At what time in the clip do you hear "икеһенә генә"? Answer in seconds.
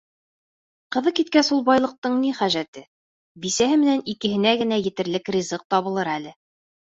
4.15-4.81